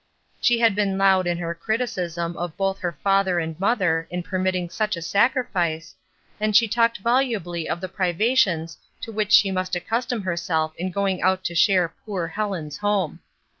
She 0.39 0.57
had 0.59 0.73
been 0.73 0.97
loud 0.97 1.27
in 1.27 1.37
her 1.37 1.53
criticism 1.53 2.35
of 2.35 2.57
both 2.57 2.79
her 2.79 2.97
father 3.03 3.37
and 3.37 3.59
mother 3.59 4.07
in 4.09 4.23
per 4.23 4.39
mitting 4.39 4.67
such 4.71 4.97
a 4.97 4.99
sacrifice, 5.03 5.93
and 6.39 6.55
she 6.55 6.67
talked 6.67 7.01
volubly 7.01 7.69
of 7.69 7.79
the 7.81 7.87
privations 7.87 8.79
to 9.01 9.11
which 9.11 9.31
she 9.31 9.51
must 9.51 9.75
accustom 9.75 10.23
herself 10.23 10.75
in 10.77 10.89
going 10.89 11.21
out 11.21 11.43
to 11.43 11.53
share 11.53 11.93
"poor 12.03 12.25
Helen's" 12.29 12.77
home. 12.79 13.19